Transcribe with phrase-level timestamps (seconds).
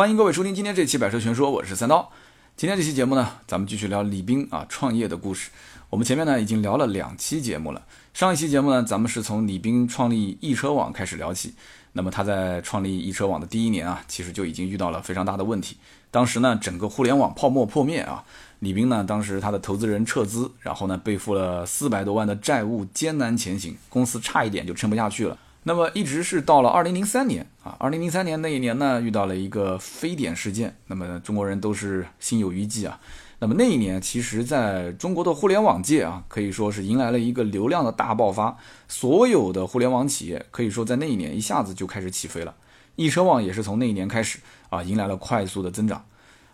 [0.00, 2.10] 欢迎各位收听今天这期《百车全说》，我是三刀。
[2.56, 5.50] 今天这期节目呢，咱们继续聊李斌啊创业的故事。
[5.90, 7.82] 我们前面呢已经聊了两期节目了。
[8.14, 11.52] 上一期节目呢，咱们是从李斌创立易车网开始聊起。
[11.92, 15.76] 那么他在创立易车网的第一年啊，其实就已经遇到了非常大的问题。
[16.10, 18.24] 当时呢，整个互联网泡沫破灭啊，
[18.60, 25.36] 李斌呢当时他的投资人撤资，然后呢背负了四百多万的债务，艰难前行，公司差一点就撑不下去了。
[25.64, 30.74] 那么一直是到了二零零三年啊，二零零三年那一年呢，遇到了一个非典事件。
[30.86, 32.98] 那么中国人都是心有余悸啊。
[33.40, 38.56] 那么那一年，其实在中国的互联网界啊，可以说是迎来了一个流量的大爆发。
[38.88, 42.54] 所有的互联网企业可以说在那一年一下子就开始起飞了。
[42.96, 46.04] 易车网也是从那一年开始啊，迎来了快速的增长。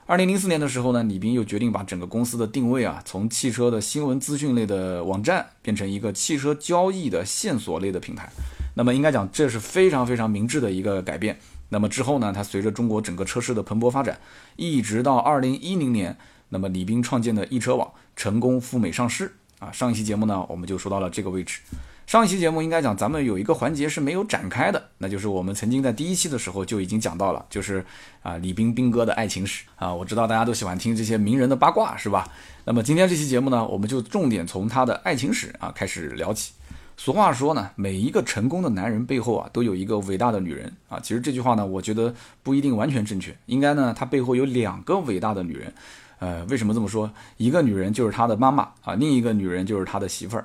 [0.08, 8.30] 二零零四年的时候呢，李斌又决定把整个公司的定位啊，从汽车的新闻资讯类的网站，变成一个汽车交易的线索类的平台。
[8.76, 11.36] 那么应该讲，这是非常非常明智的一个改变。
[11.70, 14.20] 那么之后呢，它随着中国整个车市的蓬勃发展，
[14.54, 16.16] 一直到二零一零年，
[16.50, 19.72] 那么李斌创建的易车网成功赴美上市啊。
[19.72, 21.58] 上一期节目呢，我们就说到了这个位置。
[22.06, 27.84] 上一期节目应该讲，咱们有一个环节是没有展开的，那就是我们曾经在第一期的时候就已经讲到了，就是
[28.22, 29.92] 啊李冰冰哥的爱情史啊。
[29.92, 32.28] 我知道大家都喜欢听这些名人的八卦，是吧？
[32.64, 36.52] 那么今天这期节目呢，我们就重点从他的爱情史啊开始聊起。
[36.96, 41.00] 俗话说呢，每一个成功的男人背后啊，都有一个伟大的女人啊。
[41.02, 45.74] 其实这句话呢，我觉得不一定完全正确，应该呢，他背后有两个伟大的女人。
[46.18, 47.10] 呃，为什么这么说？
[47.36, 50.44] 一个女人就是他的妈妈啊，另一个女人就是他的媳妇儿。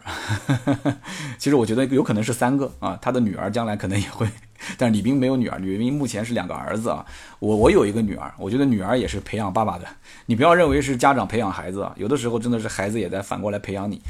[1.40, 4.28] 其实我觉得有可能是三个啊，他的女儿将来可能也会。
[4.78, 7.06] 但李斌没有女儿，李斌目前是两个儿子啊。
[7.40, 9.88] 我我有一个女儿，我觉得女儿也是培养爸爸的。
[10.28, 14.02] 你不要认为是家长培养孩子啊，有的时候真的是孩子也在反过来培养你。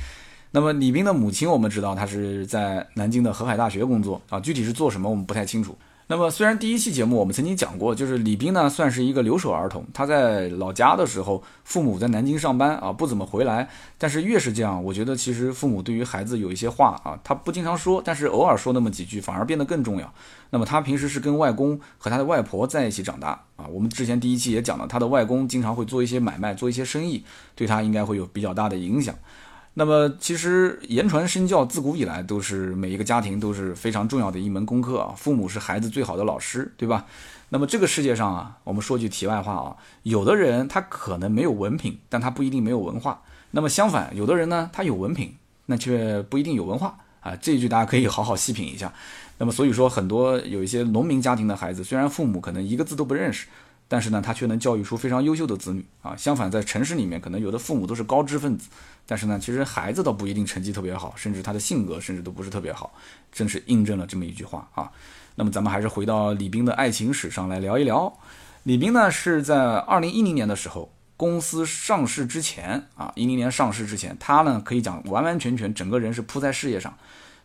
[0.51, 5.77] 那么李斌的母亲，我们知道她是在南京的河海大学工作啊，具体是做什么我们不太清楚。
[6.11, 13.69] 那么虽然第一期节目我们曾经讲过，就是李斌呢算是一个留守儿童，他在老家的时候，父母在南京上班啊，不怎么回来。
[13.97, 20.13] 但是越是这样，我觉得其实父母对于孩子有一些话啊，他不经常说，但是偶尔说那么几句，反而变得更重要。
[20.49, 27.23] 那么他平时是跟外公和他的外婆在一起长大啊，我们之前第一期也讲了，他的外公经常会做一些买卖，做一些生意，
[27.55, 29.15] 对他应该会有比较大的影响。
[29.73, 37.05] 那么其实言传身教自古以来都是每一个家庭都是非常重要的一门功课啊，父母是孩子最好的老师，对吧？
[37.49, 43.21] 那么这个世界上啊，我们说句题外话啊，有的人他可能没有文凭，但他不一定没有文化。
[43.51, 45.33] 那么相反，有的人呢，他有文凭，
[45.67, 47.33] 那却不一定有文化啊。
[47.37, 48.93] 这一句大家可以好好细品一下。
[49.37, 53.47] 那么所以说，很多有一些农民家庭的孩子，虽然父母可能一个字都不认识。
[53.91, 56.15] 但是呢，他却能教育出非常优秀的子女啊。
[56.15, 58.69] 相反，在城市里面，可能有的父母都是高知分子，
[59.05, 62.93] 但是呢，其实孩子倒不一定成绩特别好，甚至他的性格甚至都不是特别好，
[63.33, 64.89] 正是印证了这么一句话啊。
[65.35, 68.17] 那么咱们还是回到李斌的爱情史上来聊一聊。
[68.63, 76.97] 李斌呢是在二零一零年的时候，公司上市之前啊，一零年上市之前，他呢可以讲完完全全整个人是扑在事业上。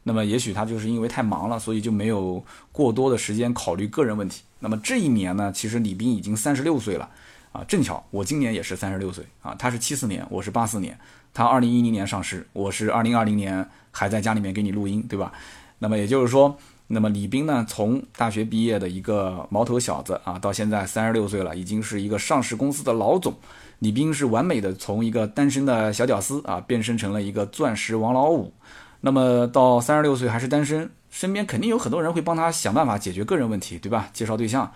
[0.04, 4.42] 那么也许他就是因为太忙了，所以就没有过多的时间考虑个人问题。
[4.58, 7.08] 那么这一年呢，其实李斌已经三十六岁了，
[7.52, 9.54] 啊，正巧我今年也是三十六岁啊。
[9.58, 10.98] 他是七四年，我是八四年，
[11.34, 15.32] 他二零一零年上市，我是二零二零年还在家里面给你录音，对吧？
[15.78, 16.56] 那么也就是说，
[16.86, 23.34] 那么李斌呢，从大学毕业的一个毛头小子啊，到现在三十六岁了，已经是一个上市公司的老总。
[23.80, 28.54] 李斌是完美的从一个单身的小屌丝啊，变身成了一个钻石王老五。
[29.02, 30.90] 那么到三十六岁还是单身。
[31.10, 34.10] 身边肯定有很多人会帮他想办法解决个人问题，对吧？
[34.12, 34.72] 介绍对象。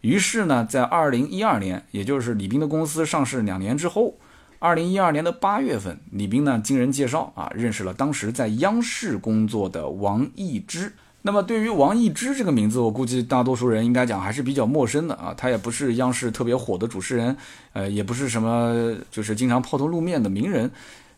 [0.00, 4.14] 于是呢，在二零一二年，也就是李斌的公司上市两年之后，
[4.58, 10.92] 二零一二年的八月份，李斌呢经人介绍啊，认识了当时在央视工作的王一之。
[11.22, 15.34] 那么对于王一之这个名字，我估计大多数人应该讲还是比较陌生的啊。
[15.36, 17.36] 他也不是央视特别火的主持人，
[17.72, 20.70] 呃，也不是什么就是经常抛头露面的名人。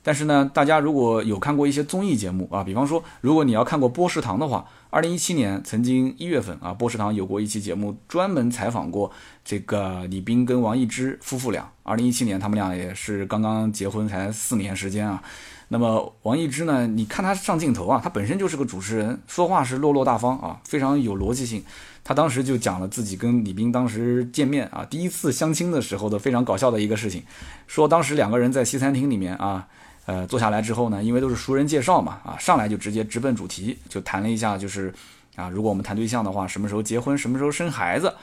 [0.02, 9.10] 但是呢，大家如果有看过一些综艺节目啊，比方说，如果你要看过波士堂的话，二零一七年曾经一月份啊，波士堂有过一期节目，专门采访过
[9.44, 11.70] 这个李斌跟王一之夫妇俩。
[11.82, 15.22] 二零一七年他们俩也是刚刚结婚，才四年时间啊。
[15.70, 21.62] 那么王一之呢，你看他上镜头啊，他本身就是个主持人，说话是落落大方啊，非常有逻辑性。
[22.02, 27.22] 他当时就讲了自己跟李斌当时见面啊，第一次相亲的时候的非常搞笑的一个事情，
[27.66, 29.68] 说当时两个人在西餐厅里面啊。
[30.08, 34.90] 呃，坐下来之后呢，因为都是熟人介绍嘛，啊，上来就直接直奔主题，就谈了一下，就是，
[35.36, 38.14] 啊，如果我们谈对象的话，什么时候结婚，什么时候生孩子。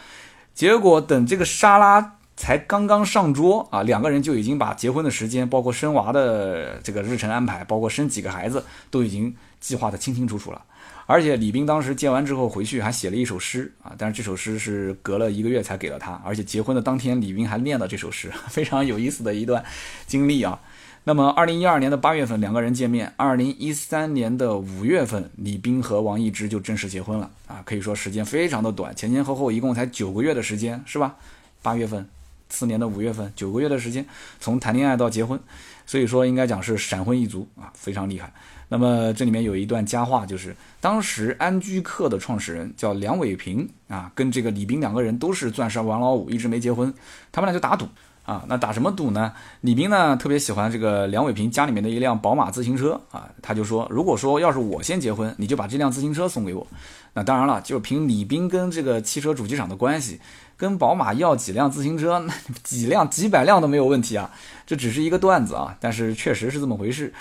[0.56, 10.64] 结果等这个沙拉才刚刚上桌啊，两个人就已经把结婚的时间，包括生娃的这个日程安排，包括生几个孩子，都已经计划的清清楚楚了。
[11.06, 19.64] 而且李斌当时见完之后回去还写了一首诗啊，但是这首诗是隔了一个月才给了他，而且结婚的当天李斌还念了这首诗， 非常有意思的一段
[20.08, 20.60] 经历啊。
[21.08, 31.16] 那么，二零一二年的八月份两个人见面，二零一三年的五月份，李斌和王一之就正式结婚了啊，可以说时间非常的短，前前后后一共才九个月的时间，是吧？
[31.62, 32.10] 八月份，
[32.50, 34.04] 次年的五月份，九个月的时间，
[34.40, 35.40] 从谈恋爱到结婚，
[35.86, 38.34] 所以说应该讲是闪婚一族啊，非常厉害。
[38.70, 46.92] 那么这里面有一段佳话，就是当时安居客的创始人叫梁伟平啊，跟这个李斌两个人都是钻石王老五，一直没结婚，
[47.32, 47.88] 他们俩就打赌。
[48.26, 49.32] 啊，那打什么赌呢？
[49.62, 56.66] 李斌呢特别喜欢这个梁伟平家里面的一辆宝马自行车啊，他就说，如果说要是我先结婚，你就把这辆自行车送给我。
[57.14, 60.20] 那当然了，就凭李斌跟这个汽车主机厂的关系，
[60.58, 62.34] 跟宝马要几辆自行车，那
[62.64, 64.32] 几辆几百辆都没有问题啊。
[64.66, 67.14] 这只是一个段子啊，但是确实是这么回事。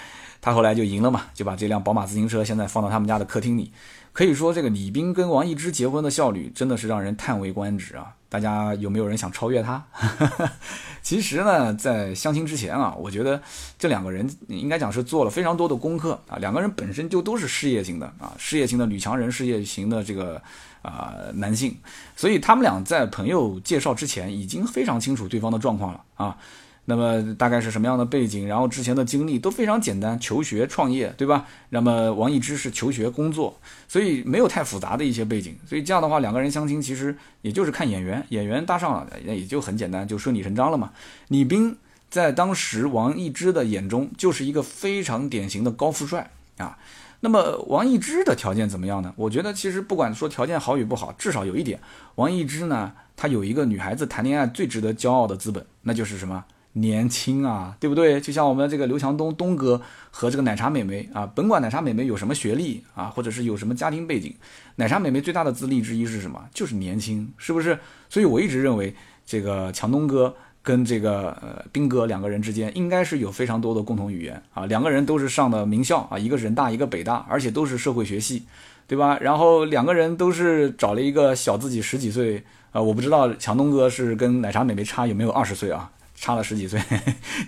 [0.45, 3.73] 他后来就赢了嘛，就把这辆宝马自行车现在放到他们家的客厅里。
[4.13, 8.15] 可以说，这个李斌跟王一之结婚的效率真的是让人叹为观止啊！
[8.29, 9.83] 大家有没有人想超越他？
[11.03, 13.41] 其实呢，在相亲之前啊，我觉得
[13.79, 16.37] 这两个人应该讲是做了非常多的功课啊。
[16.37, 20.41] 两个人本身就都是事业型的啊，事业型的女强人，事业型的这个
[20.83, 21.75] 啊男性，
[22.15, 26.37] 所以他们俩在朋友介绍之前已经非常清楚对方的状况了啊。
[26.87, 28.47] 那么大概是什么样的背景？
[28.47, 31.47] 然后之前的经历都非常简单，求学、创业，对吧？
[31.71, 33.59] 那么王一之是求学、工作，
[33.89, 35.57] 所以没有太复杂的一些背景。
[35.67, 40.93] 所以这样的话，两个人相亲其实也就是看眼缘，眼缘搭上了，那也就很简单，就顺理成章了嘛。
[41.29, 41.77] 李斌
[42.11, 46.79] 在当时王一之的眼中就是一个非常典型的高富帅啊。
[47.21, 49.15] 那么王一之的条件怎么样呢？
[49.17, 51.81] 我觉得其实不管说条件好与不好，至少有一点，
[52.17, 56.45] 王一之呢，他有一个女孩子谈恋爱最值得骄傲的资本，那就是什么？
[56.77, 58.21] 年轻啊，对不对？
[58.21, 59.81] 就像我们这个刘强东东哥
[60.11, 64.35] 和这个奶茶美眉啊，甭管奶茶美眉有什么学历啊，或者是有什么家庭背景，
[64.77, 66.45] 奶茶美眉最大的资历之一是什么？
[66.53, 67.79] 就是年轻，是不是？
[68.09, 68.93] 所以我一直认为，
[69.25, 74.67] 这个强东哥跟这个呃兵哥两个人之间应该是有非常多的共同语言啊。
[74.67, 78.43] 两个人都是上的名校啊，一个人大，一个北大，而且都是社会学系，
[78.89, 79.17] 对吧？
[79.21, 82.43] 然后两个人都是找了一个小自己十几岁
[82.73, 85.89] 啊，我不知道强东哥是跟奶茶美眉差有没有二十岁啊？
[86.15, 86.81] 差了十几岁，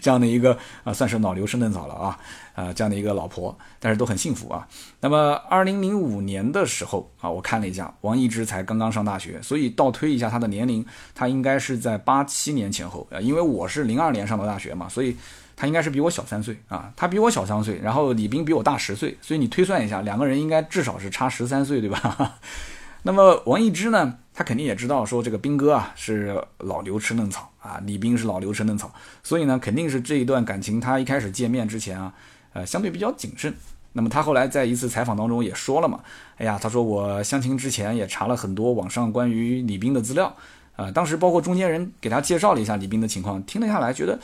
[0.01, 2.19] 这样的一个啊，算是老牛吃嫩草了啊，
[2.55, 4.67] 啊，这样的一个老婆，但是都很幸福啊。
[5.01, 10.85] 那么，二零零五年的时候啊，我看了一下，王一之才刚刚上大学，所以倒推一下他的年龄，
[11.15, 13.21] 他应该是在八七年前后啊。
[13.21, 15.17] 因为我是零二年上的大学嘛，所以
[15.55, 16.93] 他应该是比我小三岁啊。
[16.97, 22.39] 他比我小三岁，然后李斌比我大十岁，所以你推算一下，两个人应该至少是差十三岁，对吧？
[23.05, 24.19] 那么王一之呢？
[24.39, 28.93] 他肯定也知道，说这个兵哥啊是老牛吃嫩草啊，李斌是老牛吃嫩草，
[29.23, 32.13] 所以呢，肯定是这一段感情，他一开始见面之前啊，
[32.53, 33.55] 呃，相对比较谨慎。
[33.95, 36.01] 那么他后来在一次采访当中也说了嘛，
[36.37, 40.37] 哎呀，他说我相亲之前也查了很多网上关于李斌的资料，
[40.77, 44.19] 啊，当时包括中间人给他介绍了一下李斌的情况，听了下来觉得。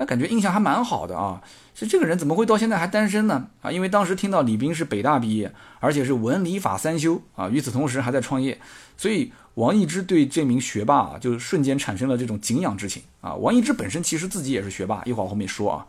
[0.00, 1.42] 那感觉印象还蛮好的啊，
[1.74, 3.48] 是这个人怎么会到现在还单身呢？
[3.62, 8.60] 啊，因为当时听到李斌是北大毕业，而且是文理法三修啊，与此同时还在创业，
[8.96, 13.34] 所以王一之对这名学霸啊，就瞬间产生了这种敬仰之情啊。
[13.34, 15.84] 王一之本身其实自己也是学霸，一会儿后面说啊。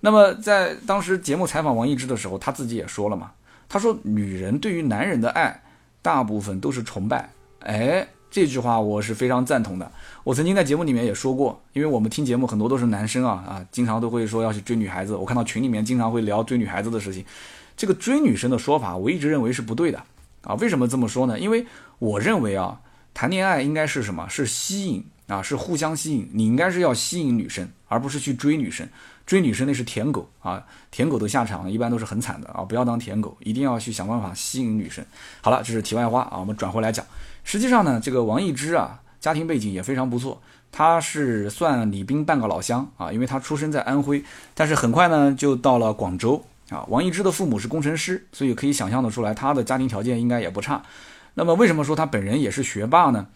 [0.00, 3.32] 那么在当时节目采访王一之的时候，他自己也说了嘛，
[3.68, 5.62] 他说女人对于男人的爱，
[6.00, 7.30] 大部分都是崇拜，
[7.60, 8.08] 哎。
[8.32, 9.90] 这句话我是非常赞同的。
[10.22, 15.16] 我曾经在节目里面也说过，因为我们听节目很多都是男生啊啊，经常都会说要去追女孩子。
[15.16, 17.24] 我看到群里面经常会聊追女孩子的事情，
[17.76, 20.00] 这个追女生的说法，我一直认为是不对的
[20.42, 20.54] 啊。
[20.60, 21.40] 为什么这么说呢？
[21.40, 21.66] 因为
[21.98, 22.80] 我认为啊，
[23.14, 24.28] 谈恋爱应该是什么？
[24.28, 26.28] 是吸引啊，是互相吸引。
[26.32, 28.88] 你应该是要吸引女生，而不是去追女生。
[29.26, 35.04] 追女生那是舔狗啊，舔狗的下场一般都是很惨的啊，不要当舔狗，一定要去想办法吸引女生。
[35.40, 37.06] 好了，这是题外话啊，我们转回来讲。
[37.44, 40.42] 实际上呢，这个王一之啊，家庭背景也非常不错。
[40.72, 44.24] 他是算李斌半个老乡啊，因为他出生在安徽，
[44.54, 46.84] 但是很快呢就到了广州啊。
[46.88, 50.82] 王一之的父母是工程师，所以可以想象的出来，他的家庭条件应该也不差。
[51.40, 53.28] 那么为什么说他本人也是学霸呢？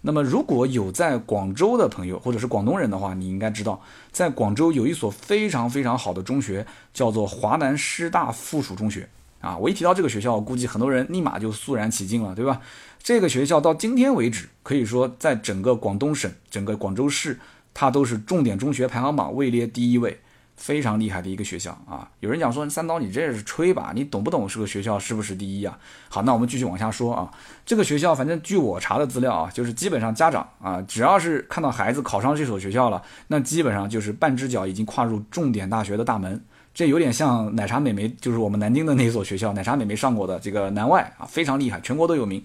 [0.00, 9.06] 那么如果有在广州的朋友或者是广东人的话，你应该知道，在广州有一所非常非常好的中学，叫做华南师大附属中学
[9.42, 9.54] 啊。
[9.58, 12.62] 我一提到这个学校，估计很多人立马就肃然起敬了，对吧？
[13.02, 17.38] 这个学校到今天为止，可以说在整个广东省、整个广州市，
[17.74, 20.18] 它都是重点中学排行榜位列第一位，
[20.62, 22.08] 非常厉害的一个学校啊！
[22.20, 23.90] 有人讲说三刀，你这是吹吧？
[23.92, 25.76] 你懂不懂这个学校是不是第一啊？
[26.08, 27.28] 好，那我们继续往下说啊。
[27.66, 36.40] 这个学校，反正据我查的资料啊，就是基本上家长啊，只要是看到孩子考上这所学校了，那基本上就是半只脚已经跨入重点大学的大门。
[36.72, 42.40] 这有点像奶茶美眉，就是我们南京的那所学校，奶茶美眉上过的这个南外啊，非常厉害，全国都有名。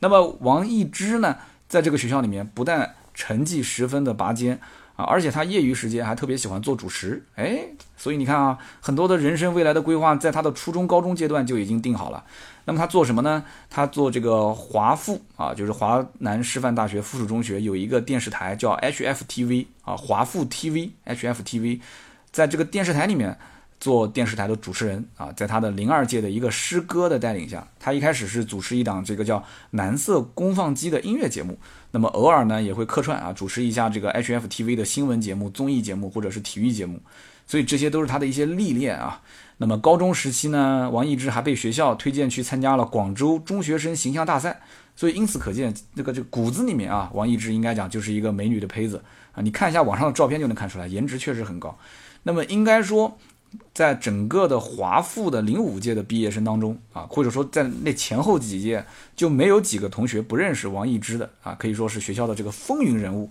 [0.00, 1.36] 那么王一之呢，
[1.68, 4.58] 在这个学校里面，不但成绩十分的拔尖
[4.96, 12.24] 啊，而且他业余时间还特别喜欢做主持，哎，所以你看啊，很多的人生未来的规划，在他的初中、高中阶段就已经定好了。
[12.64, 13.44] 那么他做什么呢？
[13.68, 21.80] 他做这个华附啊，就是华南师范大学附属中学有一个电视台叫 HFTV 啊，华附 TV HFTV，
[22.30, 23.36] 在这个电视台里面。
[23.84, 31.58] 做电视台的主持人啊，在他的零二届的一个师哥的带领下，他一开始是主持一档这个叫蓝色功放机的音乐节目，
[31.90, 36.98] 那么偶尔呢也会客串啊，主持一下这个 HFTV 的新闻节目、综艺节目或者是体育节目，
[37.46, 39.20] 所以这些都是他的一些历练啊。
[39.58, 44.62] 那么高中时期呢，王一之还被学校推荐去参加了广州中学生形象大赛，
[44.96, 51.78] 所以因此可见，这个这骨子里面啊，王一之应该讲就是一个美女的胚子啊，你看一下网上的照片就能看出来，颜值确实很高。
[52.22, 53.18] 那么应该说。
[53.72, 58.84] 在整个的华附的零五届的毕业生当中啊，或者说在那前后几届
[59.16, 63.30] 就没有几个同学不认识王一之的啊，可以说是学校的这个风云人物。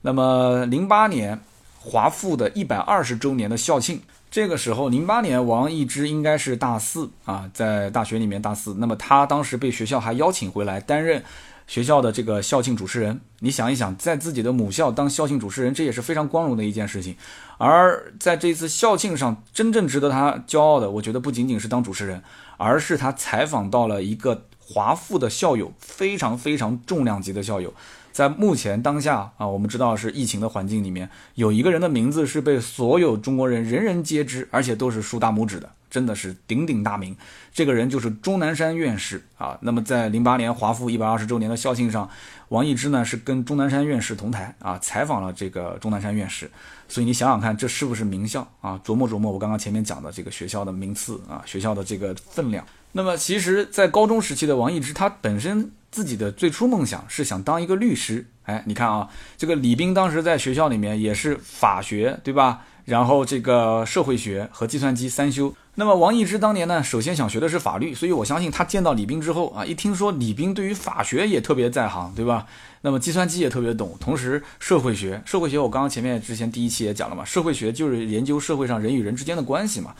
[0.00, 1.38] 那么零八年
[1.78, 4.00] 华附的一百二十周年的校庆，
[4.30, 8.74] 这个时候零八年王一之应该是大四啊，在大学里面大四。
[8.74, 11.22] 那么他当时被学校还邀请回来担任。
[11.66, 17.16] 学校的这个校庆主持人，你想一想，在自己的母校当校庆主持人，这也是非常光荣的一件事情。
[17.58, 22.22] 而在这次校庆上，真正值得他骄傲的，我觉得不仅仅是当主持人，
[22.56, 27.72] 而是他采访到了一个华附的校友，非常非常重量级的校友。
[28.12, 35.70] 在目前当下啊，我们知道是疫情的环境里面，有一个人的名字是被所有中国人人人皆知，而且都是竖大拇指的。
[35.90, 37.14] 真的是鼎鼎大名，
[37.52, 39.58] 这个人就是钟南山院士啊。
[39.60, 42.08] 那么在零八年华附一百二十周年的校庆上，
[42.48, 46.50] 王一之呢是跟钟南山院士同台啊，采访了这个钟南山院士。
[46.88, 48.80] 所以你想想看，这是不是名校啊？
[48.82, 52.64] 琢磨琢磨我刚刚前面讲的这个学校的名次啊，学校的这个分量。
[52.92, 58.26] 那么其实，在高中时期的王一之，他本身自己的最初梦想是想当一个律师。
[58.44, 62.62] 哎，你看啊，这个李斌当时在学校里面也是法学，对吧？
[62.84, 65.54] 然后这个社会学和计算机三修。
[65.76, 72.46] 那么王一之当年呢，首先想学的是法律，所以我相信他见到李斌之后啊，一听说李斌对于法学也特别在行，对吧？
[72.80, 79.94] 那么计算机也特别懂，同时社会学，社会学我刚刚前面之前第一期也讲了嘛，社会学就是研究社会上人与人之间的关系嘛，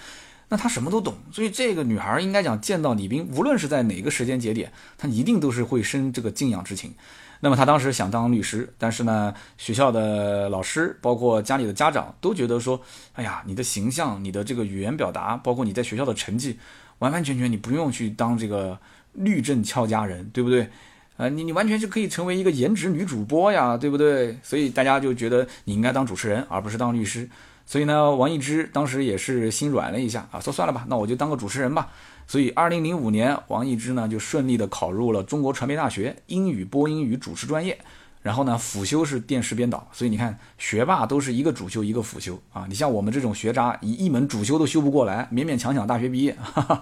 [0.52, 6.92] 那他什么都懂，所以这个女孩应该讲见到李斌，无论是在哪个时间节点，她一定都是会生这个敬仰之情。
[7.40, 12.78] 那么她当时想当律师，但是呢，学校的老师，包括家里的家长都觉得说，
[13.14, 16.58] 哎呀，你的形象、你的这个语言表达，包括你在学校的成绩，
[16.98, 18.78] 完完全全你不用去当这个
[19.14, 20.68] 律政俏佳人，对不对？
[21.16, 24.36] 呃，你你完全是可以成为一个颜值女主播呀，对不对？
[24.42, 27.26] 所以大家就觉得你应该当主持人，而不是当律师。
[27.64, 31.88] 所以呢，王一之当时也是心软了一下啊，说算了吧，那我就当个主持人吧。
[32.26, 37.78] 所以，二零零五年，王一之呢就顺利的考入了中国传媒大学英语播音与主持专业，
[38.22, 39.86] 然后呢辅修是电视编导。
[39.92, 42.64] 所以你看，学霸都是一个主修一个辅修啊。
[42.68, 46.36] 你像我们这种学渣，一一门主修都修不过来，勉勉强强大学毕业。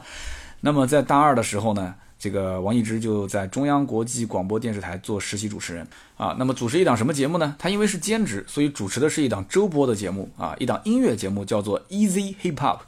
[0.61, 5.85] 那么在大二的时候呢，这个王一之就在中央国际广播电视台做实习主持人
[6.17, 6.37] 啊。
[6.39, 7.57] 那么主持一档什么节目呢？
[7.59, 12.81] 他因为是兼职，所以主持的是一档周播的节目啊，一档音乐节目，叫做 Easy Hip Hop。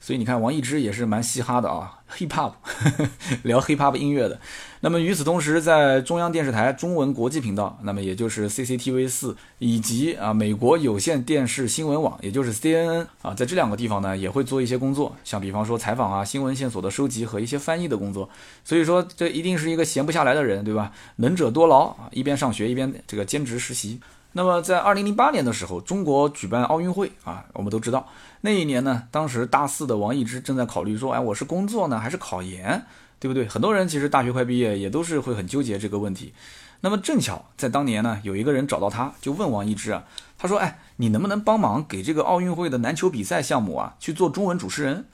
[0.00, 2.52] 所以你看，王一之也是蛮嘻哈的啊，hip hop，
[3.42, 4.40] 聊 hip hop 音乐的。
[4.80, 18.28] 那么与此同时，在中央电视台中文国际频道，那么也就是 CCTV 四，以及啊美国有线电视新闻网，也就是 CNN 啊，在这两个地方呢，也会做一些工作，像比方说采访啊、新闻线索的收集和一些翻译的工作。
[18.62, 20.92] 所以说，这一定是一个闲不下来的人，对吧？
[21.16, 24.00] 能者多劳啊，一边上学一边这个兼职实习。
[24.32, 28.06] 那么在二零零八年的时候，中国举办奥运会啊，我们都知道
[28.42, 32.84] 那一年呢，当时大四的王一之正在考虑说，哎，我是工作呢还是考研，
[33.18, 33.46] 对不对？
[33.48, 36.32] 很多人其实大学快毕业也都是会很纠结这个问题。
[36.80, 40.04] 那么正巧在当年呢，有一个人找到他，就问王一之啊，
[40.38, 45.04] 他说，哎，你能不能帮忙给这个奥运会的篮球比赛项目啊去做中文主持人？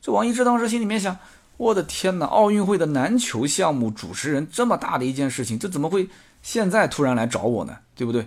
[0.00, 1.16] 这王一之当时心里面想，
[1.56, 6.08] 我的天哪，奥运会的篮球项目主持人这么大的一件事情，这怎么会
[6.42, 7.78] 现在突然来找我呢？
[7.94, 8.26] 对不对？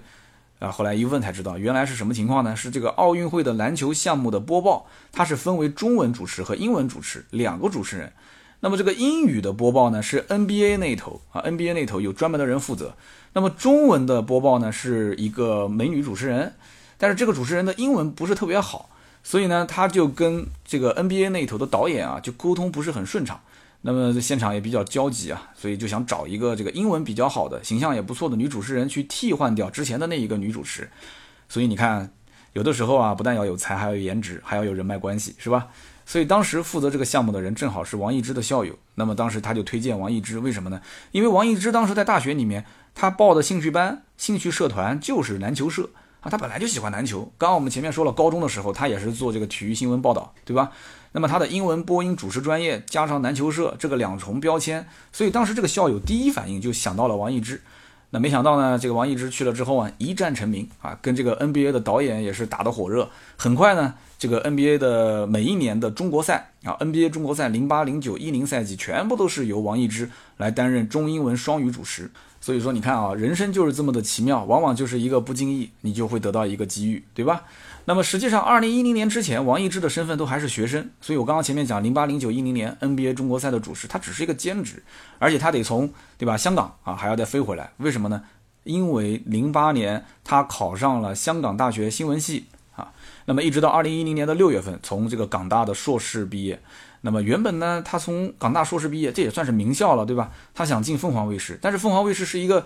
[0.59, 2.55] 啊，后来一问才知道，原来是什么情况呢？
[2.55, 8.13] 是这个奥运会的篮球项目的播报，它是分为中文主持和英文主持两个主持人。
[8.65, 12.95] 那么这个英语的播报呢，是 NBA 那头啊，NBA 那头有专门的人负责。
[13.33, 16.51] 那么中文的播报呢，是一个美女主持人，
[16.97, 18.89] 但是这个主持人的英文不是特别好，
[19.21, 23.39] 所以呢，他就跟这个 NBA 那头的导演啊，就沟通不是很顺畅。
[23.81, 30.89] 那么现场也比较焦急啊，所以就想找一个这个英文比较好的、形象也不错的女主持人去替换掉之前的那一个女主持。
[31.47, 32.11] 所以你看，
[32.53, 35.67] 有的时候啊，不但要有才，还要有颜值，还要有人脉关系，是吧？
[36.05, 40.79] 所以当时负责这个项目的人正好是王一之的校友，那么当时他就推荐王一之，为什么呢？
[41.11, 45.89] 因为王一之当时在大学里面，他报的兴趣班、兴趣社团就是篮球社
[46.21, 47.31] 啊，他本来就喜欢篮球。
[47.37, 50.71] 刚刚我们前面说了，高中的时候他也是做这个体育新闻报道，对吧？
[51.11, 57.61] 那么他的英文播音主持专业加上篮球社这个两重标签，所以当时这个校友第一反应就想到了王一之。
[58.11, 63.09] 那没想到呢，这个王一之去了之后啊，一战成名啊，跟这个 NBA 的导演也是打得火热。
[63.37, 72.09] 很快呢，这个 NBA 的每一年的中国赛啊，NBA 中国赛零八、零九、一零赛季全部都是由王一之来担任中英文双语主持。
[72.39, 77.43] 所以说，你看啊，人生就是这么的奇妙，往往就是一个不经意，你就会得到一个机遇，对吧？
[77.85, 84.83] 那么实际上，二零一零年之前，王一之的身份都还是学生，所以我刚刚前面讲零八、零九、一零年 NBA 中国赛的主持，他只是一个兼职，
[85.17, 88.21] 而且他得从对吧香港啊还要再飞回来，为什么呢？
[88.63, 92.45] 因为零八年他考上了香港大学新闻系，
[93.25, 96.59] 那么一直到二零一零年的六月份，从这个港大的硕士毕业。
[97.01, 100.31] 那么原本呢，他从港大硕士毕业，这也算是名校了，对吧？
[100.53, 102.65] 他想进凤凰卫视，但是凤凰卫视是一个。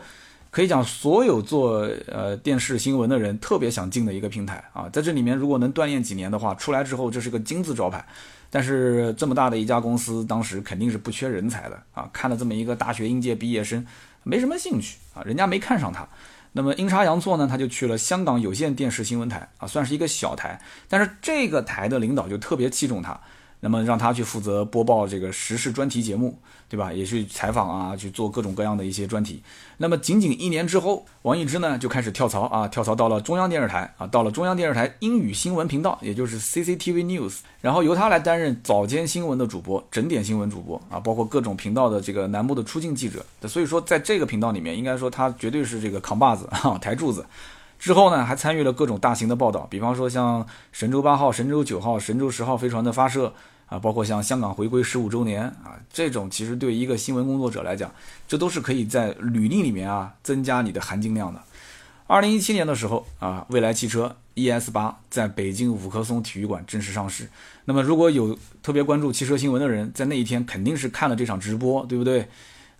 [0.51, 8.03] 可以讲，所有做呃电视新闻的人特别想进的一个平台啊，在这里面如果能锻炼几年的话，出来之后这是个金字招牌。
[8.49, 12.09] 但是这么大的一家公司，当时肯定是不缺人才的啊。
[12.11, 13.85] 看了这么一个大学应届毕业生，
[14.23, 16.07] 没什么兴趣啊，人家没看上他。
[16.51, 20.59] 那么阴差阳错呢，他就去了香港有线电视新闻台啊，算是一个小台。
[20.87, 23.19] 但是这个台的领导就特别器重他。
[23.61, 26.37] 那么让他去负责播报这个时事专题节目，
[26.69, 26.93] 对吧？
[26.93, 29.41] 也去采访啊，去做各种各样的一些专题。
[29.77, 43.25] 那么仅仅一年之后，王一之呢就开始跳槽啊，跳槽到了中央电视台啊，到了中央电视台英语新闻频道，也就是 CCTV News，然后由他来担任早间新闻的主播、整点新闻主播啊，包括各种频道的这个栏目的出镜记者。
[43.47, 47.25] 所以说，在这个频道里面，应该说他绝对是这个扛把子啊、台柱子。
[47.79, 53.33] 之后呢，还参与了各种大型的报道，比方说像神舟八号、神舟九号、神舟十号飞船的发射
[53.67, 57.89] 啊，包括像香港回归十五周年啊，这种其实对一个新闻工作者来讲，
[58.27, 61.41] 这都是可以在履历里面啊增加你的含金量的。
[62.05, 67.29] 二零一七年的时候啊，蔚来汽车 ES 八在北京五棵松体育馆正式上市。
[67.65, 72.27] 那么如果有特别关注汽车新闻的人，在那一天肯定是看了这场直播，对不对？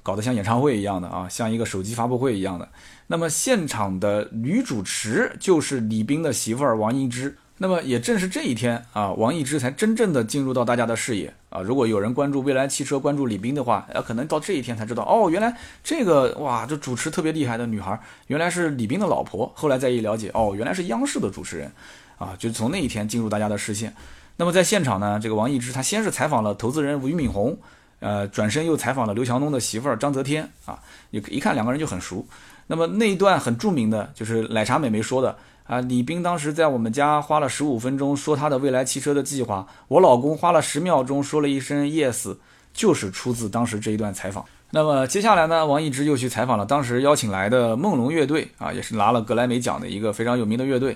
[0.02, 2.68] 搞得像演唱会一样的啊，像一个手机发布会一样的。
[3.08, 7.38] 那么现场的女主持就是李斌的媳妇儿王一之。
[7.62, 11.60] 那么也正是这一天啊，王一之才真正的进入到大家的视野啊。
[11.60, 19.52] 如果有人关注蔚来汽车、关注李斌的话，呃，可能到这一天才知道哦，原来这个哇，这主持特别厉害的女孩，原来是李斌的老婆。
[19.54, 21.70] 后来再一了解，哦，原来是央视的主持人，
[22.18, 23.94] 啊，就从那一天进入大家的视线。
[24.38, 27.58] 那么在现场呢，这个王一之他先是采访了投资人俞敏洪。
[28.00, 30.80] 呃，转身又采访了刘强东的媳妇儿张泽天啊，
[31.12, 32.26] 一一看两个人就很熟。
[32.68, 35.36] 那么那一段很著名的就是奶茶美眉说的
[35.66, 42.38] 啊，李斌当时在我们家花了十五分钟说他的未来汽车的计划，我老公花了十秒钟说了一声 yes，
[42.74, 44.46] 就是出自当时这一段采访。
[44.72, 50.96] 那么接下来呢，王一之又去采访了当时邀请来的梦龙乐队啊，也是拿了格莱美奖的一个非常有名的乐队，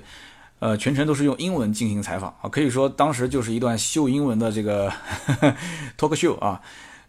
[0.60, 4.92] 呃，全程都是用英文进行采访啊，可以说当时就是一段秀英文的这个
[5.98, 6.62] talk show 啊。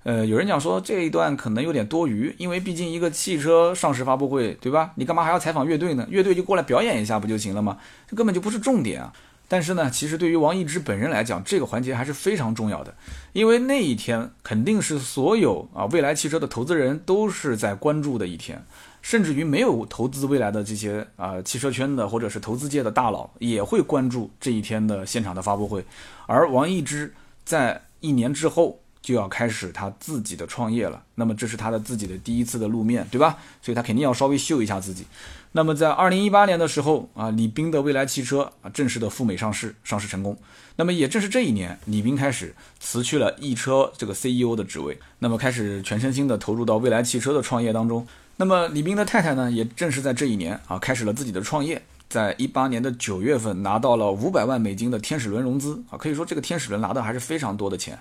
[0.05, 4.93] 呃，有人讲说这一段可能有点多余，因为毕竟一个汽车上市发布会，对吧？
[4.97, 6.07] 你干嘛还要采访乐队呢？
[6.11, 7.79] 乐队就过来表演一下不就行了吗？
[8.07, 9.11] 这根本就不是重点啊！
[9.49, 12.95] 但是呢，其实对于王一之本人来讲，这个环节还是非常重要的，
[13.33, 18.63] 因为那一天肯定是所有啊未来汽车的投资人都是在关注的一天，
[19.01, 25.83] 甚至于没有投资未来的这些啊汽车圈的或者是投资界的大佬也会关注这一天的现场的发布会，
[26.27, 28.79] 而王一之在一年之后。
[29.05, 33.37] 就要开始他自己的创业了，那么这是他的自己的第一次的露面对吧？
[33.61, 35.05] 所以他肯定要稍微秀一下自己。
[35.53, 40.35] 那么在二零一八年的时候啊，李斌的未来汽车啊正式的赴美上市，上市成功。
[40.77, 48.07] 那么也正是这一年，李斌开始辞去了易车这个 CEO 的职位，那么开始全身心的投入到未来汽车的创业当中。
[48.39, 58.01] 那么李斌的太太呢，也正是在这一年啊，开始了自己的创业，在一八年的九月份拿到了五百万美金的天使轮融资啊，可以说这个天使轮拿的还是非常多的钱。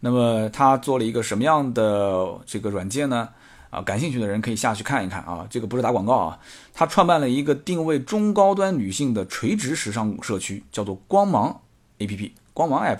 [0.00, 3.28] 那么他做了一个什么样的这个软件呢？
[3.70, 6.38] 啊，感兴趣的人可以下去看一看啊，这个不是打广告啊。
[6.74, 11.60] 他创办了一个定位中高端女性的垂直时尚社区，叫做光芒
[11.98, 12.98] APP，光芒 App。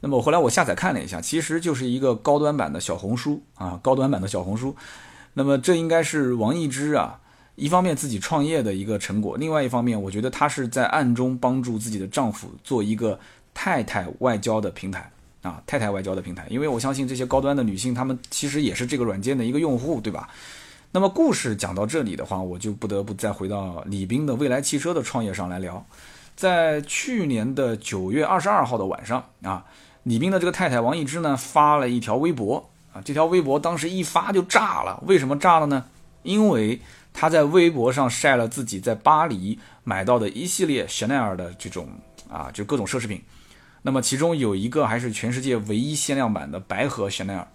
[0.00, 4.74] 那么后来我下载看了一下，其实就是一个高端版的小红书啊，高端版的小红书。
[5.34, 7.20] 那么这应该是王一之啊，
[7.56, 13.20] 一方面自己创业的一个成果，另外一方面，我觉得她是在暗中帮助自己的丈夫做一个
[13.52, 15.10] 太太外交的平台。
[15.42, 20.28] 啊，太太外交的平台，因为我相信这些高端的女性，她们其实也是这个软件的一个用户，对吧？
[20.92, 25.86] 那么故事讲到这里的话，我就不得不再回到李斌的未来汽车的创业上来聊。
[26.34, 29.64] 在去年的九月二十二号的晚上啊，
[30.02, 35.02] 李斌的这个太太王一之呢发了一条微博啊，这条微博当时一发就炸了。
[35.06, 35.84] 为什么炸了呢？
[36.22, 36.80] 因为
[37.14, 41.88] 他在微博上晒了自己在巴黎买到的一系列香奈儿的这种
[42.28, 43.22] 啊，就各种奢侈品。
[43.82, 47.48] 那么其中有一个还是全世界唯一限量版的白盒香奈儿。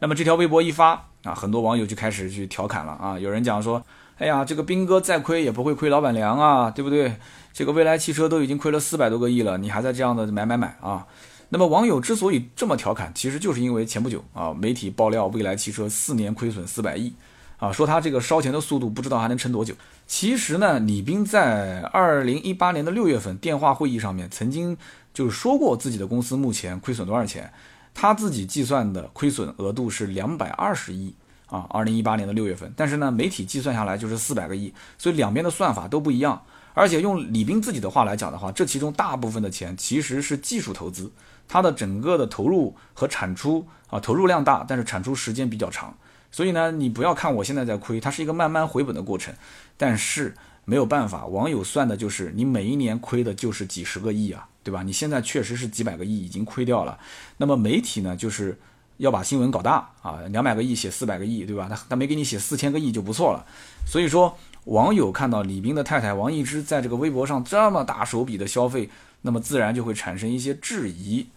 [0.00, 3.84] 那么这条微博一发啊，很多网友就开始去调侃了啊，有人讲说。
[4.18, 7.14] 哎呀，这个兵哥再亏也不会亏老板娘啊，对不对？
[7.52, 11.06] 这个蔚来汽车都已经亏了四百多个亿了，你还在这样的买买买啊？
[11.50, 17.14] 那么网友之所以这么调侃，其实就是因为前不久啊，媒体爆料蔚来汽车四年亏损四百亿
[17.58, 19.72] 啊，说他这个烧钱的速度不知道还能撑多久。
[20.08, 24.76] 其实呢，李斌在二零一八年的六月份电话会议上面曾经
[25.18, 27.52] 就是说过自己的公司目前亏损多少钱，
[27.92, 31.12] 他自己计算的亏损额度是两百二十亿。
[31.46, 36.40] 啊，二零一八年的六月份，但是呢，媒体计算下来就是四百个亿，所以两边的算法都不一样。
[36.72, 41.10] 而且用李斌自己的话来讲的话，这其中大部分的钱其实是技术投资，
[41.48, 45.92] 它的整个的投入和产出啊，投入量大，但是产出时间比较长。
[46.30, 49.34] 所以呢，你不要看我现在在亏，它是一个慢慢回本的过程。
[49.76, 50.34] 但是
[50.66, 54.82] 没有办法，网友算的就是你每一年亏的就是几十个亿啊，对吧？
[54.82, 56.98] 你现在确实是几百个亿已经亏掉了。
[57.38, 58.58] 那么媒体呢，就是。
[58.98, 61.68] 要把新闻搞大啊，两百个亿写四百个亿，对吧？
[61.70, 63.46] 他他没给你写四千个亿就不错了。
[63.86, 68.90] 所以说，网友看到李斌的太太王一之在这个微博上这么大手笔的消费，
[69.22, 71.28] 那么自然就会产生一些质疑。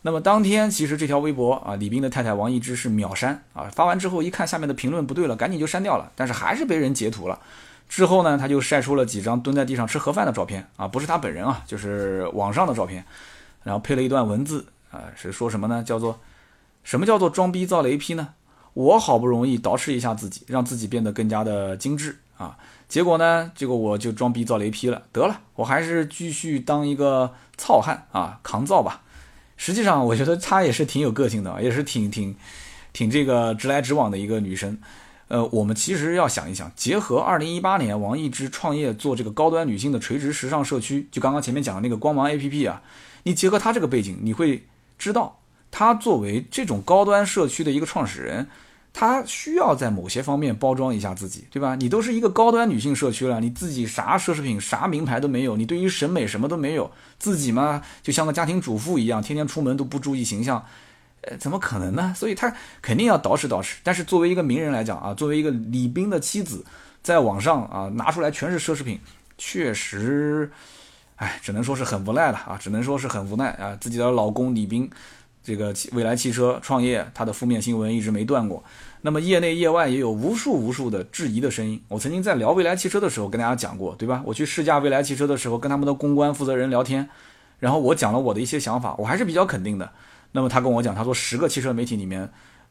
[0.00, 7.38] 那么当天其实这条微博啊，李斌的太太王一之是秒删啊，发完之后一看下面的评论不对了，赶紧就删掉了，但是还是被人截图了。
[7.94, 13.04] 之后呢，他就晒出了几张蹲在地上吃盒饭的照片啊，不是他本人啊，就是网上的照片，
[13.62, 15.80] 然后配了一段文字啊，是说什么呢？
[15.84, 16.18] 叫做。
[16.82, 18.30] 什么叫做装逼造雷劈呢？
[18.72, 25.04] 我好不容易捯饬一下自己，让自己变得更加的精致啊，结果呢，结果我就装逼造雷劈了。
[25.12, 29.02] 得了，我还是继续当一个糙汉啊，扛造吧。
[29.56, 32.36] 实际上，我觉得她也是挺有个性的，也是挺挺
[32.92, 34.76] 挺这个直来直往的一个女生。
[35.28, 42.82] 呃，我们其实要想一想，结合二零一八年王一之创业做这个高端女性的垂直时尚社区，就刚刚前面讲的那个光芒 A P P 啊，
[43.22, 44.66] 你结合她这个背景，你会
[44.98, 45.40] 知道。
[45.76, 48.46] 他作为这种高端社区的一个创始人，
[48.92, 51.74] 他需要在某些方面包装一下自己，对吧？
[51.74, 60.64] 你都是一个高端女性社区了，你自己啥奢侈品、啥名牌都没有，你对于审美什么都没有，自己嘛就像个家庭主妇一样，天天出门都不注意形象，
[61.26, 62.12] 呃，怎么可能呢？
[62.16, 63.74] 所以他肯定要捯饬捯饬。
[63.82, 66.64] 但是作为一个名人来讲啊，作为一个李斌的妻子，
[67.02, 68.98] 在网上啊拿出来全是奢侈品，
[69.36, 70.50] 确实，
[71.16, 74.90] 哎，只能说是很无奈了啊，只能说是很无奈啊，自己的老公李斌。
[75.42, 78.64] 这个未来汽车创业，他的负面新闻一直没断过。
[79.02, 81.78] 那么业内业外也有无数无数的质疑的声音。
[81.88, 84.22] 我曾经在聊未来汽车的时候跟大家讲过，对吧？
[84.24, 87.06] 我去试驾未来汽车的时候，跟他们的公关负责人聊天，
[87.58, 89.92] 然后我讲了我的一些想法，我还是比较肯定的。
[90.36, 92.28] 那么他跟我讲，他说十个汽车媒体里面，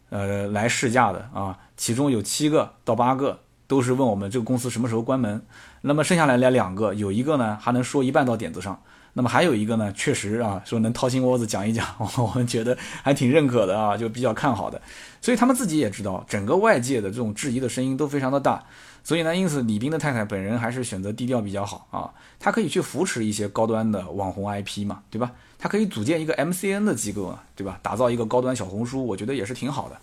[0.09, 5.41] 呃，来试驾的啊，其中有七个到八个都是问我们这个公司什么时候关门。
[5.81, 8.81] 那么剩下来来两个，有一个呢还能说一半到点子上。
[9.13, 14.81] 那么还有一个呢，确实啊，说能掏心窝子讲一讲， 我们觉得还挺认可的啊，就比较看好的。
[15.21, 18.63] 所以他们自己也知道，整个外界的这种质疑的声音都非常的大。
[19.03, 22.09] 所以呢，因此李斌的太太本人还是选择低调比较好啊。
[22.39, 25.31] 他可以去扶持一些高端的网红 IP 嘛，对吧？
[25.59, 27.77] 他可以组建一个 MCN 的机构啊，对吧？
[27.81, 29.97] 打造一个高端小红书，我觉得也是挺好的。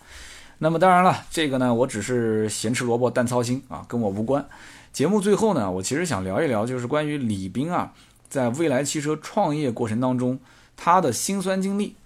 [0.58, 4.46] 那么当然了，这个呢，我只是咸吃萝卜淡操心啊，跟我无关。
[4.92, 7.92] 节目最后呢，我其实想聊一聊，就是关于李斌啊。
[8.30, 10.38] 在未来汽车创业过程当中，
[10.76, 11.96] 他的辛酸经历，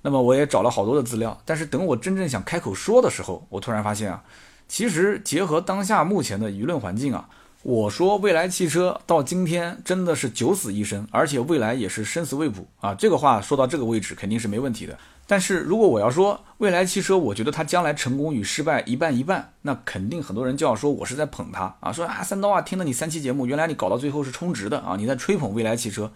[0.00, 4.24] 那么我也找了好多的资料，但是等我真正想开口说的时候，我突然发现啊，
[4.66, 7.28] 其实结合当下目前的舆论环境啊，
[7.68, 14.96] 我说未来汽车到今天真的是九死一生，而且未来也是生死未卜啊，这个话说到这个位置肯定是没问题的。
[15.26, 26.12] 但是如果我要说未来汽车，我觉得它将来成功与失败一半一半，那肯定很多人就要说我是在捧它啊，说啊三刀啊，听了你三期节目，原来你搞到最后是充值的啊，你在吹捧未来汽车，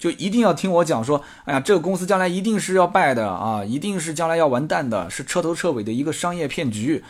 [0.00, 7.04] 就一定要听我讲说，哎呀，这个公司将来一定是要败的啊，一定是将来要完蛋的，是彻头彻尾的一个商业骗局。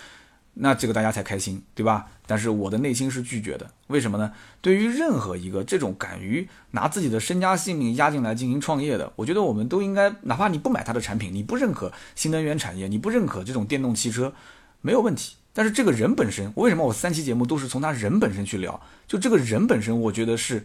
[0.60, 2.06] 那这个大家才开心，对吧？
[2.26, 4.32] 但是我的内心是拒绝的，为什么呢？
[4.60, 14.32] 对于任何一个这种敢于拿自己的身家性命押进来进行创业的，我觉得我们都应该，哪怕你不买他的产品，你不认可新能源产业，你不认可这种电动汽车，
[14.80, 15.36] 没有问题。
[15.52, 18.80] 但是这个人本身，为什么我三期节目都是从他人本身去聊？
[19.06, 20.64] 就这个人本身，我觉得是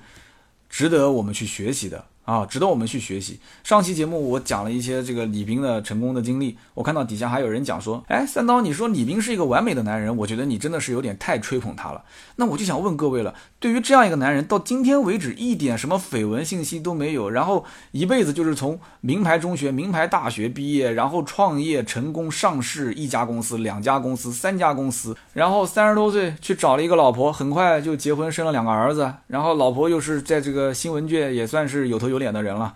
[0.69, 3.39] 值得我们去学习的啊，值得我们去学习。
[3.63, 12.03] 上期节目我讲了一些这个李斌的成功的经历，我看到底下还有人讲说，哎，三刀，你说李斌是一个完美的男人，我觉得你真的是有点太吹捧他了。
[12.37, 32.23] 那我就想问各位了，对于这样一个男人，到今天为止一点什么绯闻信息都没有，然后一辈子就是从名牌中学、名牌大学毕业，然后创业成功上市一家公司、两家公司、三家公司，然后三十多岁去找了一个老婆，很快就结婚生了两个儿子，然后老婆又是在这个新闻界也算是有头有。
[32.23, 32.73] 脸的人了，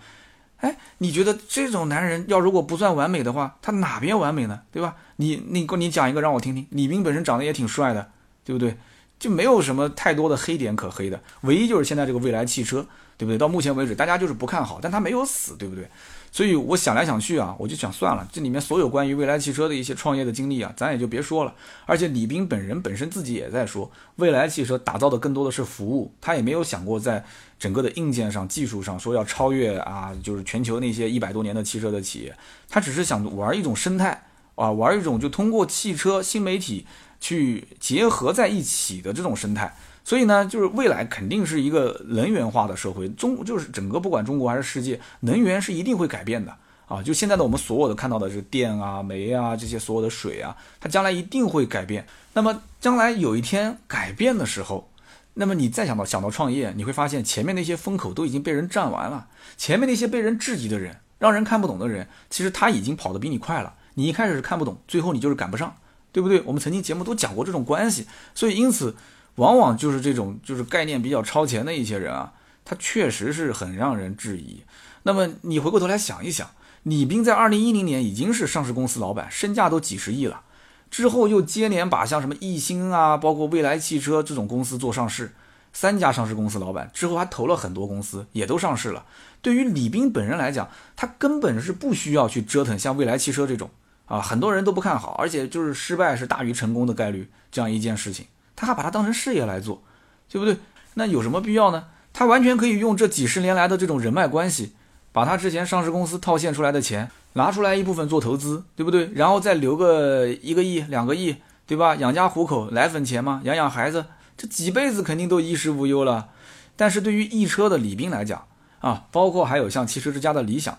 [0.57, 4.63] 哎，你觉得这种男人要如果不算完美的话，他哪边完美呢？
[4.73, 4.95] 对吧？
[5.15, 6.67] 你你给你讲一个让我听听。
[6.71, 8.09] 李斌本身长得也挺帅的，
[8.43, 8.75] 对不对？
[9.17, 12.85] 就没有什么太多的黑点可黑的，唯一就是现在这个未来汽车，
[13.17, 13.37] 对不对？
[13.37, 15.87] 到目前为止，大家就是不看好，但他没有死，对不对？
[16.29, 21.53] 所以我想来想去啊，我就想算了，这里面所有关于未来汽车的一些创业的经历啊，咱也就别说了。
[21.85, 27.25] 而且李斌本人本身自己也在说，未来汽车打造的更多的是服务，他也没有想过在
[27.59, 32.35] 整个的硬件上、技术上说要超越啊，就是全球那些一百多年的汽车的企业，
[32.69, 34.23] 他只是想玩一种生态
[34.55, 36.85] 啊，玩一种就通过汽车新媒体
[37.19, 39.75] 去结合在一起的这种生态。
[40.03, 46.55] 所以呢，就是未来肯定是一个能源化的社会，中就是整个不管中国还是世界，能源是一定会改变的
[46.87, 47.03] 啊！
[47.03, 52.07] 就现在的我们所有的看到的这个电啊、煤啊这些所有的水啊，它将来一定会改变。
[52.31, 54.89] 那么将来有一天改变的时候，
[55.37, 63.73] 那么你再想到想到创业，你会发现前面那些风口都已经被人占完了，前面那些被人质疑的人、让人看不懂的人，其实他已经跑得比你快了。
[63.95, 65.75] 你一开始是看不懂，最后你就是赶不上，
[66.11, 66.41] 对不对？
[66.41, 68.95] 我们曾经节目都讲过这种关系，所以因此。
[69.37, 72.33] 往往就是这种就是概念比较超前的一些人啊，
[72.65, 74.63] 他确实是很让人质疑。
[75.03, 76.49] 那么你回过头来想一想，
[76.81, 80.41] 李斌在二零一零年已经是上市公司老板，身价都几十亿了，
[80.89, 85.33] 之后又接连把像什么易星啊，包括蔚来汽车这种公司做上市，
[85.73, 89.05] 三家上市公司老板之后还投了很多公司，也都上市了。
[89.41, 93.69] 对于李斌本人来讲，他根本是不需要去折腾像蔚来汽车这种
[94.05, 98.25] 啊，很多人都不看好，而且就是失败是大于成功的概率这样一件事情。
[98.55, 99.83] 他还把它当成事业来做，
[100.29, 100.57] 对不对？
[100.95, 101.85] 那有什么必要呢？
[102.11, 104.73] 他完全可以用这几十年来的这种人脉关系，
[105.17, 109.09] 把他之前上市公司套现出来的钱拿出来一部分做投资，对不对？
[109.15, 111.95] 然后再留个一个亿、两个亿，对吧？
[111.95, 114.05] 养家糊口，奶粉钱嘛，养养孩子，
[114.37, 116.29] 这几辈子肯定都衣食无忧了。
[116.75, 118.45] 但是对于易车的李斌来讲
[118.77, 120.77] 啊，包括还有像汽车之家的理想，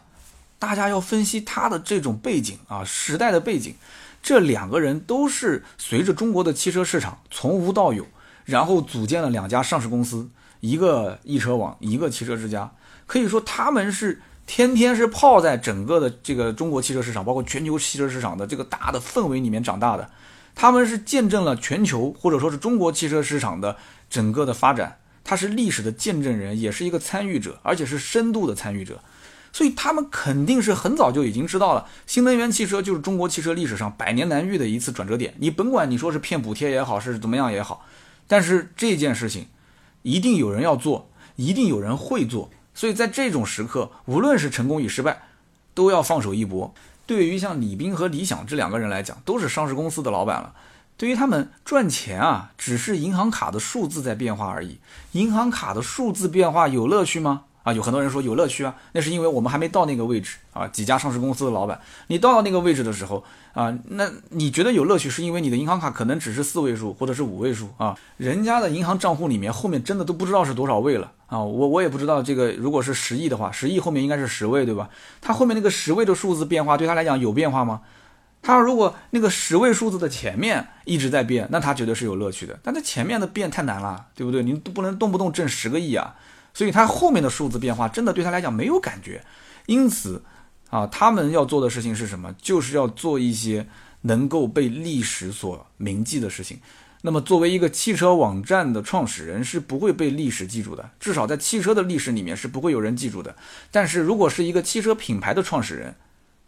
[0.60, 3.74] 大家要分析他的这种背景啊，时代的背景。
[4.22, 8.06] 这两个人都是随着中国的汽车市场从无到有，
[8.44, 12.70] 然后组建了两家上市公司，一个易车网，一个汽车之家。
[13.08, 20.10] 可以说他们是天天是泡在整个的这个中国汽车市场，包括全球汽车市场的这个大的氛围里面长大的。
[20.54, 23.76] 他们是见证了全球或者说是中国汽车市场的
[24.08, 29.00] 整个的发展，他是历史的见证人，也是一个参与者，而且是深度的参与者。
[29.52, 35.34] 所以他们肯定是很早就已经知道了，新能源汽车就是中国汽车历史上百年难遇的一次转折点。
[35.38, 37.84] 你甭管你说是骗补贴也好，是怎么样也好，
[38.26, 39.48] 但是这件事情
[40.02, 42.48] 一定有人要做，一定有人会做。
[42.78, 45.22] 所以在这种时刻，无论是成功与失败，
[45.74, 46.72] 都要放手一搏。
[47.06, 50.54] 对于像李斌和李想这两个人来讲，都是上市公司的老板了。
[50.96, 54.78] 对于他们赚钱啊，只是银行卡的数字在变化而已。
[55.10, 57.46] 银行卡的数字变化有乐趣吗？
[57.68, 60.66] 啊，有很多人说有乐趣啊，那是因为我们还没到那个位置啊。
[60.68, 71.40] 几家上市公司的老板，你到了那个位置的时候啊，那你觉得有乐趣，是因为你的银行卡可能只是四位数或者是五位数啊，人家的银行账户里面后面真的都不知道是多少位了啊。
[71.40, 74.88] 我我也不知道这个，如果是十亿的话，十亿后面应该是十位对吧？
[75.20, 77.82] 他后面那个十位的数字变化对他来讲有变化吗？
[78.40, 82.56] 他如果那个十位数字的前面一直在变，那他觉得是有乐趣的。
[82.62, 84.44] 但他前面的变太难了，对不对？
[84.44, 86.14] 你都不能动不动挣十个亿啊。
[86.58, 89.24] 所以他后面的数字变化真的对他来讲没有感觉，
[89.66, 90.20] 因此，
[90.70, 92.34] 啊，他们要做的事情是什么？
[92.42, 93.68] 就是要做一些
[94.00, 96.58] 能够被历史所铭记的事情。
[97.02, 103.36] 那么，作为一个汽车网站的创始人，是不会被历史记住的，至少在汽车的历史里面是不会有人记住的。
[103.70, 105.94] 但是如果是一个汽车品牌的创始人，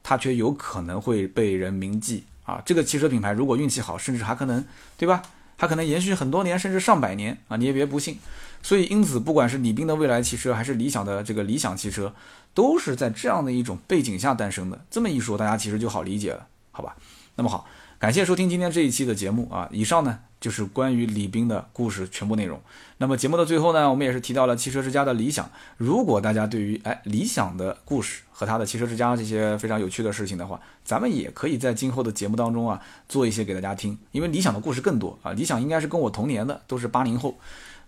[0.02, 2.60] 他却有可能会被人铭记啊。
[2.66, 4.64] 这个汽车品牌如果运气好，甚至还可能，
[4.98, 5.22] 对吧？
[5.60, 7.56] 它可能延续很多年，甚至上百年啊！
[7.58, 8.18] 你也别不信。
[8.62, 12.14] 所以，因此，不管是李斌的未来汽车，还是理想的这个理想汽车，
[12.54, 14.80] 都是在这样的一种背景下诞生的。
[14.90, 16.96] 这么一说，大家其实就好理解了，好吧？
[17.34, 17.66] 那么好，
[18.00, 19.68] 感谢收听今天这一期的节目啊！
[19.70, 20.20] 以上呢。
[20.40, 22.58] 就是关于李斌的故事全部内容。
[22.96, 25.50] 那么节目的最后呢，我们也是提到了汽车之家的理想。
[25.76, 33.98] 如果大家对于哎理想的故事和他的汽车之家这些非常有趣的事情的话，咱们也可以在今后的节目当中啊做一些给大家听。
[34.12, 37.38] 因为理想的故事更多啊，理想应该是跟我同年的，都是八零后。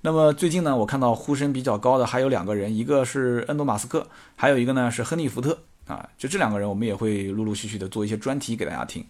[0.03, 6.07] 那么最近呢，我看到呼声比较高的还有两个人，一个是恩多马斯克，还有一个呢是亨利福特啊。
[6.19, 9.03] 就这两个人，我们也会陆陆续续的做一些专题给大家听。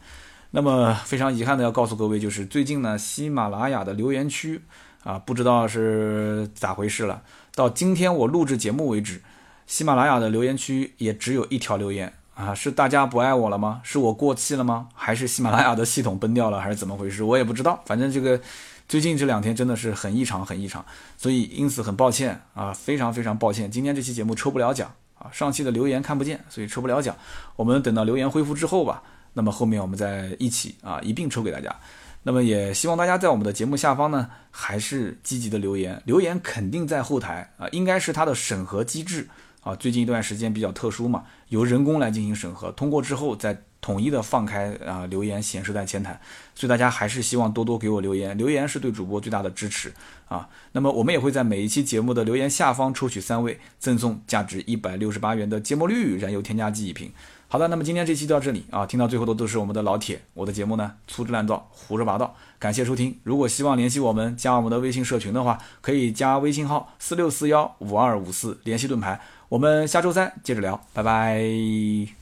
[0.55, 4.61] 那么非常遗憾的要告诉各位，就是最近呢，喜马拉雅的留言区
[5.03, 7.23] 啊，不知道是咋回事了。
[7.55, 9.23] 到今天我录制节目为止，
[9.67, 13.81] 喜马拉雅的留言区也只有一条留言啊，是大家不爱我了吗？
[13.83, 14.89] 是我过气了吗？
[14.95, 16.61] 还是喜马拉雅的系统崩掉了？
[16.61, 17.25] 还是怎么回事？
[17.25, 17.83] 我也不知道。
[17.87, 18.39] 反正这个
[18.87, 20.85] 最近这两天真的是很异常，很异常，
[21.17, 27.17] 所以因此很抱歉啊，非常非常抱歉，今天这期节目抽不了奖啊，上期的留言看不见，所以抽不了奖。
[27.57, 29.03] 我们等到留言恢复之后吧。
[29.33, 31.75] 那么后面我们再一起啊一并抽给大家，
[32.23, 39.29] 那么也希望大家在我们的节目下方呢还是积极的留言，留言肯定在后台啊，应该是它的审核机制
[39.63, 46.21] 啊，最近一段时间比较特殊嘛，由人工来进行审核，通过之后再统一的放开啊留言显示在前台，
[46.55, 49.93] 所以大家还是希望多多给我留言，留言是对主播最大的支持
[50.29, 50.49] 啊。
[50.71, 57.11] 那么我们也会在每一期节目的留言下方抽取三位，赠送价值一百六十八元的芥末绿燃油添加剂一瓶。
[57.53, 60.19] 好的，那么今天这期到这里啊，听到最后的都是我们的老铁。
[60.33, 63.15] 我的节目呢粗制滥造，胡说八道，感谢收听。
[63.25, 69.21] 如果希望联系我们，加我们的微信社群的话，可以加微信号四六四幺五二五四联系盾牌。
[69.51, 72.22] 我们下周三接着聊，拜拜。